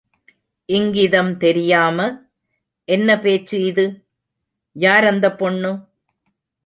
இங்கிதம் 0.69 1.37
தெரியாம 1.37 1.97
என்ன 2.87 3.19
பேச்சு 3.19 3.63
இது? 3.63 3.85
யார் 4.75 5.03
அந்தப் 5.03 5.37
பொண்ணு? 5.37 5.71